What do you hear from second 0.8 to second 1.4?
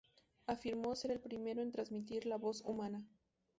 ser el